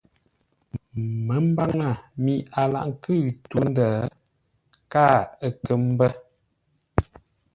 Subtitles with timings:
[1.27, 1.89] Məmbaŋə
[2.23, 3.89] mi a laghʼ nkʉ̂ʉ tû-ndə̂
[4.91, 6.09] káa ə̂ kə́ mbə̂.